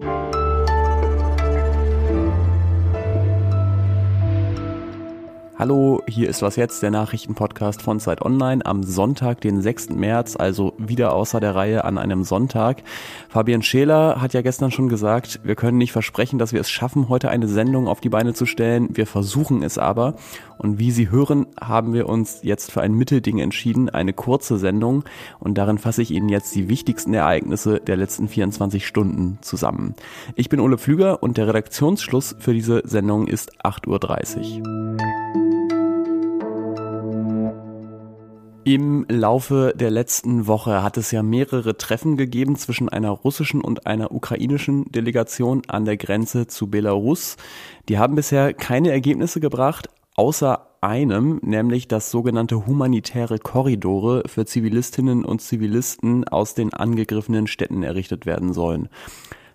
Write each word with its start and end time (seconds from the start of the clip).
you 0.00 0.33
Hallo, 5.64 6.02
hier 6.06 6.28
ist 6.28 6.42
was 6.42 6.56
jetzt, 6.56 6.82
der 6.82 6.90
Nachrichtenpodcast 6.90 7.80
von 7.80 7.98
Zeit 7.98 8.20
Online 8.20 8.66
am 8.66 8.82
Sonntag, 8.82 9.40
den 9.40 9.62
6. 9.62 9.88
März, 9.92 10.36
also 10.36 10.74
wieder 10.76 11.14
außer 11.14 11.40
der 11.40 11.54
Reihe 11.54 11.86
an 11.86 11.96
einem 11.96 12.22
Sonntag. 12.22 12.82
Fabian 13.30 13.62
Scheler 13.62 14.20
hat 14.20 14.34
ja 14.34 14.42
gestern 14.42 14.70
schon 14.70 14.90
gesagt, 14.90 15.40
wir 15.42 15.54
können 15.54 15.78
nicht 15.78 15.92
versprechen, 15.92 16.38
dass 16.38 16.52
wir 16.52 16.60
es 16.60 16.68
schaffen, 16.68 17.08
heute 17.08 17.30
eine 17.30 17.48
Sendung 17.48 17.88
auf 17.88 18.02
die 18.02 18.10
Beine 18.10 18.34
zu 18.34 18.44
stellen. 18.44 18.90
Wir 18.92 19.06
versuchen 19.06 19.62
es 19.62 19.78
aber. 19.78 20.16
Und 20.58 20.78
wie 20.78 20.90
Sie 20.90 21.10
hören, 21.10 21.46
haben 21.58 21.94
wir 21.94 22.10
uns 22.10 22.40
jetzt 22.42 22.70
für 22.70 22.82
ein 22.82 22.92
Mittelding 22.92 23.38
entschieden, 23.38 23.88
eine 23.88 24.12
kurze 24.12 24.58
Sendung. 24.58 25.04
Und 25.38 25.56
darin 25.56 25.78
fasse 25.78 26.02
ich 26.02 26.10
Ihnen 26.10 26.28
jetzt 26.28 26.54
die 26.54 26.68
wichtigsten 26.68 27.14
Ereignisse 27.14 27.80
der 27.80 27.96
letzten 27.96 28.28
24 28.28 28.86
Stunden 28.86 29.38
zusammen. 29.40 29.94
Ich 30.34 30.50
bin 30.50 30.60
Ole 30.60 30.76
Pflüger 30.76 31.22
und 31.22 31.38
der 31.38 31.48
Redaktionsschluss 31.48 32.36
für 32.38 32.52
diese 32.52 32.82
Sendung 32.84 33.26
ist 33.28 33.64
8.30 33.64 34.60
Uhr. 34.60 35.23
Im 38.66 39.04
Laufe 39.10 39.74
der 39.76 39.90
letzten 39.90 40.46
Woche 40.46 40.82
hat 40.82 40.96
es 40.96 41.10
ja 41.10 41.22
mehrere 41.22 41.76
Treffen 41.76 42.16
gegeben 42.16 42.56
zwischen 42.56 42.88
einer 42.88 43.10
russischen 43.10 43.60
und 43.60 43.86
einer 43.86 44.10
ukrainischen 44.10 44.90
Delegation 44.90 45.60
an 45.68 45.84
der 45.84 45.98
Grenze 45.98 46.46
zu 46.46 46.68
Belarus. 46.68 47.36
Die 47.90 47.98
haben 47.98 48.14
bisher 48.14 48.54
keine 48.54 48.90
Ergebnisse 48.90 49.38
gebracht, 49.38 49.90
außer 50.16 50.66
einem, 50.80 51.40
nämlich 51.42 51.88
dass 51.88 52.10
sogenannte 52.10 52.66
humanitäre 52.66 53.38
Korridore 53.38 54.22
für 54.26 54.46
Zivilistinnen 54.46 55.26
und 55.26 55.42
Zivilisten 55.42 56.26
aus 56.26 56.54
den 56.54 56.72
angegriffenen 56.72 57.46
Städten 57.46 57.82
errichtet 57.82 58.24
werden 58.24 58.54
sollen. 58.54 58.88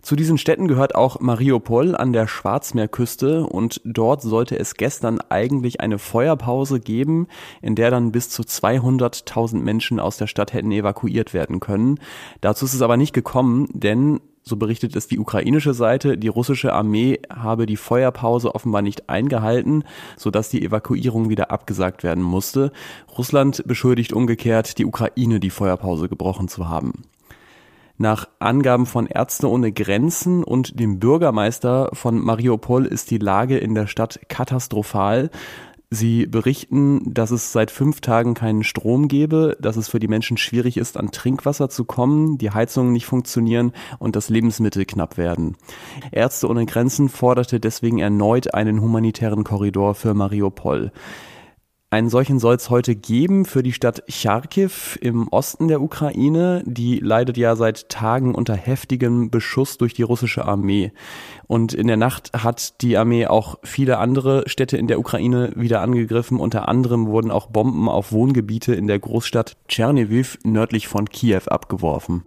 Zu 0.00 0.16
diesen 0.16 0.38
Städten 0.38 0.68
gehört 0.68 0.94
auch 0.94 1.20
Mariupol 1.20 1.96
an 1.96 2.12
der 2.12 2.28
Schwarzmeerküste 2.28 3.44
und 3.44 3.80
dort 3.84 4.22
sollte 4.22 4.58
es 4.58 4.74
gestern 4.74 5.20
eigentlich 5.28 5.80
eine 5.80 5.98
Feuerpause 5.98 6.80
geben, 6.80 7.26
in 7.60 7.74
der 7.74 7.90
dann 7.90 8.12
bis 8.12 8.30
zu 8.30 8.42
200.000 8.42 9.58
Menschen 9.58 9.98
aus 9.98 10.16
der 10.16 10.28
Stadt 10.28 10.52
hätten 10.52 10.70
evakuiert 10.70 11.34
werden 11.34 11.60
können. 11.60 11.98
Dazu 12.40 12.64
ist 12.64 12.74
es 12.74 12.82
aber 12.82 12.96
nicht 12.96 13.12
gekommen, 13.12 13.68
denn 13.72 14.20
so 14.48 14.56
berichtet 14.56 14.96
es 14.96 15.08
die 15.08 15.18
ukrainische 15.18 15.74
Seite, 15.74 16.16
die 16.16 16.28
russische 16.28 16.72
Armee 16.72 17.20
habe 17.30 17.66
die 17.66 17.76
Feuerpause 17.76 18.54
offenbar 18.54 18.80
nicht 18.80 19.10
eingehalten, 19.10 19.84
sodass 20.16 20.48
die 20.48 20.64
Evakuierung 20.64 21.28
wieder 21.28 21.50
abgesagt 21.50 22.02
werden 22.02 22.24
musste. 22.24 22.72
Russland 23.18 23.62
beschuldigt 23.66 24.14
umgekehrt 24.14 24.78
die 24.78 24.86
Ukraine, 24.86 25.38
die 25.38 25.50
Feuerpause 25.50 26.08
gebrochen 26.08 26.48
zu 26.48 26.68
haben. 26.68 27.02
Nach 28.00 28.28
Angaben 28.38 28.86
von 28.86 29.08
Ärzte 29.08 29.50
ohne 29.50 29.72
Grenzen 29.72 30.44
und 30.44 30.78
dem 30.78 31.00
Bürgermeister 31.00 31.90
von 31.92 32.20
Mariupol 32.20 32.86
ist 32.86 33.10
die 33.10 33.18
Lage 33.18 33.58
in 33.58 33.74
der 33.74 33.88
Stadt 33.88 34.20
katastrophal. 34.28 35.30
Sie 35.90 36.26
berichten, 36.26 37.12
dass 37.12 37.32
es 37.32 37.50
seit 37.50 37.72
fünf 37.72 38.00
Tagen 38.00 38.34
keinen 38.34 38.62
Strom 38.62 39.08
gebe, 39.08 39.56
dass 39.60 39.76
es 39.76 39.88
für 39.88 39.98
die 39.98 40.06
Menschen 40.06 40.36
schwierig 40.36 40.76
ist, 40.76 40.96
an 40.96 41.10
Trinkwasser 41.10 41.70
zu 41.70 41.84
kommen, 41.84 42.38
die 42.38 42.52
Heizungen 42.52 42.92
nicht 42.92 43.06
funktionieren 43.06 43.72
und 43.98 44.14
dass 44.14 44.28
Lebensmittel 44.28 44.84
knapp 44.84 45.16
werden. 45.16 45.56
Ärzte 46.12 46.48
ohne 46.48 46.66
Grenzen 46.66 47.08
forderte 47.08 47.58
deswegen 47.58 47.98
erneut 47.98 48.54
einen 48.54 48.80
humanitären 48.80 49.42
Korridor 49.42 49.96
für 49.96 50.14
Mariupol. 50.14 50.92
Einen 51.90 52.10
solchen 52.10 52.38
soll 52.38 52.56
es 52.56 52.68
heute 52.68 52.94
geben 52.94 53.46
für 53.46 53.62
die 53.62 53.72
Stadt 53.72 54.02
Charkiw 54.08 54.98
im 55.00 55.26
Osten 55.28 55.68
der 55.68 55.80
Ukraine. 55.80 56.62
Die 56.66 56.98
leidet 56.98 57.38
ja 57.38 57.56
seit 57.56 57.88
Tagen 57.88 58.34
unter 58.34 58.54
heftigem 58.54 59.30
Beschuss 59.30 59.78
durch 59.78 59.94
die 59.94 60.02
russische 60.02 60.44
Armee. 60.44 60.92
Und 61.46 61.72
in 61.72 61.86
der 61.86 61.96
Nacht 61.96 62.32
hat 62.34 62.82
die 62.82 62.98
Armee 62.98 63.26
auch 63.26 63.58
viele 63.62 63.96
andere 63.96 64.42
Städte 64.50 64.76
in 64.76 64.86
der 64.86 64.98
Ukraine 64.98 65.52
wieder 65.56 65.80
angegriffen. 65.80 66.40
Unter 66.40 66.68
anderem 66.68 67.06
wurden 67.06 67.30
auch 67.30 67.46
Bomben 67.46 67.88
auf 67.88 68.12
Wohngebiete 68.12 68.74
in 68.74 68.86
der 68.86 68.98
Großstadt 68.98 69.56
Tscherniviv 69.68 70.38
nördlich 70.44 70.88
von 70.88 71.08
Kiew 71.08 71.46
abgeworfen. 71.46 72.22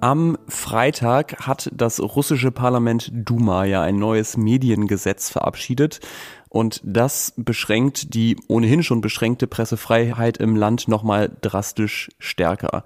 Am 0.00 0.36
Freitag 0.46 1.46
hat 1.46 1.70
das 1.74 2.00
russische 2.00 2.50
Parlament 2.50 3.10
Duma 3.14 3.64
ja 3.64 3.82
ein 3.82 3.96
neues 3.96 4.36
Mediengesetz 4.36 5.30
verabschiedet. 5.30 6.00
Und 6.48 6.80
das 6.84 7.32
beschränkt 7.36 8.14
die 8.14 8.36
ohnehin 8.48 8.82
schon 8.82 9.00
beschränkte 9.00 9.46
Pressefreiheit 9.46 10.36
im 10.38 10.54
Land 10.54 10.88
nochmal 10.88 11.34
drastisch 11.40 12.10
stärker. 12.18 12.84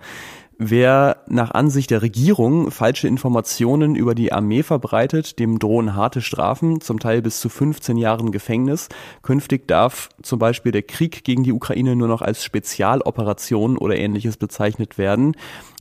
Wer 0.62 1.24
nach 1.26 1.52
Ansicht 1.52 1.90
der 1.90 2.02
Regierung 2.02 2.70
falsche 2.70 3.08
Informationen 3.08 3.96
über 3.96 4.14
die 4.14 4.32
Armee 4.32 4.62
verbreitet, 4.62 5.38
dem 5.38 5.58
drohen 5.58 5.94
harte 5.94 6.20
Strafen, 6.20 6.82
zum 6.82 7.00
Teil 7.00 7.22
bis 7.22 7.40
zu 7.40 7.48
15 7.48 7.96
Jahren 7.96 8.30
Gefängnis. 8.30 8.88
Künftig 9.22 9.66
darf 9.66 10.10
zum 10.22 10.38
Beispiel 10.38 10.70
der 10.70 10.82
Krieg 10.82 11.24
gegen 11.24 11.44
die 11.44 11.52
Ukraine 11.52 11.96
nur 11.96 12.08
noch 12.08 12.20
als 12.20 12.44
Spezialoperation 12.44 13.78
oder 13.78 13.96
ähnliches 13.96 14.36
bezeichnet 14.36 14.98
werden 14.98 15.34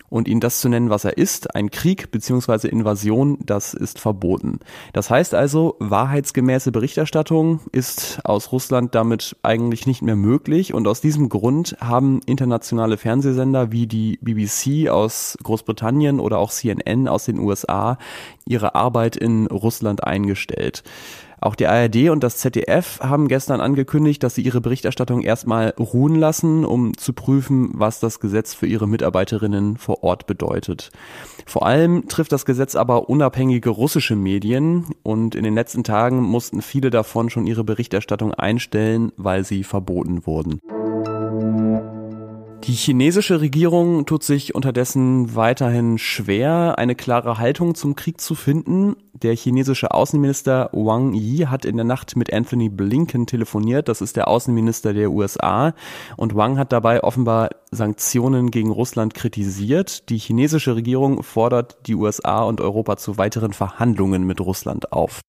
und 0.10 0.28
ihn 0.28 0.40
das 0.40 0.60
zu 0.60 0.70
nennen, 0.70 0.90
was 0.90 1.06
er 1.06 1.18
ist, 1.18 1.56
ein 1.56 1.72
Krieg 1.72 2.12
bzw. 2.12 2.68
Invasion, 2.68 3.38
das 3.46 3.74
ist 3.74 4.00
verboten. 4.00 4.60
Das 4.94 5.10
heißt 5.10 5.34
also, 5.34 5.76
wahrheitsgemäße 5.80 6.72
Berichterstattung 6.72 7.60
ist 7.72 8.20
aus 8.24 8.52
Russland 8.52 8.96
damit 8.96 9.36
eigentlich 9.44 9.88
nicht 9.88 10.02
mehr 10.02 10.16
möglich 10.16 10.74
und 10.74 10.88
aus 10.88 11.02
diesem 11.02 11.30
Grund 11.30 11.76
haben 11.80 12.22
internationale 12.26 12.98
Fernsehsender 12.98 13.72
wie 13.72 13.88
die 13.88 14.20
BBC 14.22 14.90
aus 14.90 15.38
Großbritannien 15.44 16.20
oder 16.20 16.40
auch 16.40 16.52
CNN 16.52 17.08
aus 17.08 17.26
den 17.26 17.40
USA 17.40 17.98
ihre 18.50 18.76
Arbeit 18.76 19.16
in 19.16 19.48
Russland 19.48 20.04
eingestellt. 20.04 20.84
Auch 21.42 21.56
die 21.56 21.68
ARD 21.68 22.10
und 22.10 22.22
das 22.22 22.38
ZDF 22.38 23.00
haben 23.00 23.30
gestern 23.30 23.62
angekündigt, 23.62 24.22
dass 24.24 24.36
sie 24.36 24.42
ihre 24.42 24.60
Berichterstattung 24.60 25.22
erstmal 25.22 25.74
ruhen 25.80 26.16
lassen, 26.16 26.66
um 26.66 26.98
zu 26.98 27.14
prüfen, 27.14 27.70
was 27.74 28.02
das 28.02 28.20
Gesetz 28.20 28.54
für 28.54 28.68
ihre 28.68 28.90
Mitarbeiterinnen 28.90 29.78
vor 29.78 30.04
Ort 30.04 30.28
bedeutet. 30.28 30.92
Vor 31.46 31.66
allem 31.66 32.10
trifft 32.10 32.34
das 32.34 32.46
Gesetz 32.46 32.76
aber 32.76 33.10
unabhängige 33.10 33.70
russische 33.70 34.18
Medien 34.18 34.88
und 35.02 35.34
in 35.34 35.46
den 35.46 35.56
letzten 35.56 35.86
Tagen 35.86 36.22
mussten 36.22 36.62
viele 36.62 36.90
davon 36.90 37.30
schon 37.30 37.48
ihre 37.48 37.64
Berichterstattung 37.64 38.34
einstellen, 38.34 39.14
weil 39.16 39.46
sie 39.46 39.64
verboten 39.64 40.26
wurden. 40.26 40.60
Die 42.64 42.74
chinesische 42.74 43.40
Regierung 43.40 44.06
tut 44.06 44.24
sich 44.24 44.54
unterdessen 44.54 45.36
weiterhin 45.36 45.98
schwer, 45.98 46.78
eine 46.78 46.94
klare 46.94 47.38
Haltung 47.38 47.74
zum 47.74 47.96
Krieg 47.96 48.20
zu 48.20 48.36
finden. 48.36 48.96
Der 49.14 49.36
chinesische 49.36 49.92
Außenminister 49.92 50.70
Wang 50.74 51.14
Yi 51.14 51.46
hat 51.46 51.64
in 51.64 51.78
der 51.78 51.86
Nacht 51.86 52.16
mit 52.16 52.34
Anthony 52.34 52.70
Blinken 52.70 53.26
telefoniert, 53.28 53.88
das 53.88 54.02
ist 54.02 54.18
der 54.18 54.28
Außenminister 54.28 54.94
der 54.94 55.12
USA, 55.12 55.74
und 56.18 56.36
Wang 56.36 56.58
hat 56.58 56.72
dabei 56.74 57.02
offenbar 57.02 57.50
Sanktionen 57.72 58.52
gegen 58.52 58.72
Russland 58.72 59.14
kritisiert. 59.14 60.10
Die 60.10 60.18
chinesische 60.18 60.76
Regierung 60.76 61.24
fordert 61.24 61.88
die 61.88 61.96
USA 61.96 62.44
und 62.44 62.60
Europa 62.60 62.98
zu 62.98 63.18
weiteren 63.18 63.54
Verhandlungen 63.54 64.26
mit 64.26 64.42
Russland 64.42 64.92
auf. 64.92 65.22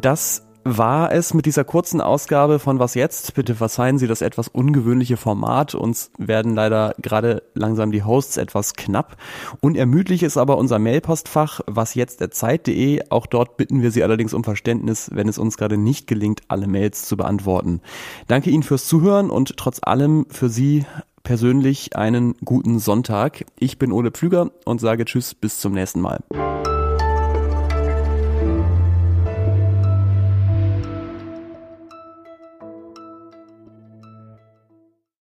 Das 0.00 0.47
war 0.76 1.12
es 1.12 1.32
mit 1.32 1.46
dieser 1.46 1.64
kurzen 1.64 2.00
Ausgabe 2.00 2.58
von 2.58 2.78
Was 2.78 2.94
jetzt? 2.94 3.34
Bitte 3.34 3.54
verzeihen 3.54 3.98
Sie 3.98 4.06
das 4.06 4.20
etwas 4.20 4.48
ungewöhnliche 4.48 5.16
Format. 5.16 5.74
Uns 5.74 6.10
werden 6.18 6.54
leider 6.54 6.94
gerade 7.00 7.42
langsam 7.54 7.90
die 7.90 8.02
Hosts 8.02 8.36
etwas 8.36 8.74
knapp. 8.74 9.16
Unermüdlich 9.60 10.22
ist 10.22 10.36
aber 10.36 10.58
unser 10.58 10.78
Mailpostfach 10.78 11.60
wasjetzt.zeit.de. 11.66 13.04
Auch 13.08 13.26
dort 13.26 13.56
bitten 13.56 13.80
wir 13.80 13.90
Sie 13.90 14.02
allerdings 14.02 14.34
um 14.34 14.44
Verständnis, 14.44 15.10
wenn 15.12 15.28
es 15.28 15.38
uns 15.38 15.56
gerade 15.56 15.78
nicht 15.78 16.06
gelingt, 16.06 16.40
alle 16.48 16.66
Mails 16.66 17.06
zu 17.06 17.16
beantworten. 17.16 17.80
Danke 18.26 18.50
Ihnen 18.50 18.62
fürs 18.62 18.86
Zuhören 18.86 19.30
und 19.30 19.56
trotz 19.56 19.80
allem 19.82 20.26
für 20.28 20.48
Sie 20.48 20.84
persönlich 21.22 21.96
einen 21.96 22.34
guten 22.44 22.78
Sonntag. 22.78 23.44
Ich 23.58 23.78
bin 23.78 23.92
Ole 23.92 24.10
Pflüger 24.10 24.50
und 24.64 24.80
sage 24.80 25.04
Tschüss 25.04 25.34
bis 25.34 25.60
zum 25.60 25.72
nächsten 25.72 26.00
Mal. 26.00 26.20